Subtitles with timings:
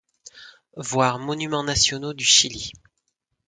[0.77, 2.71] Voir Monuments nationaux du Chili.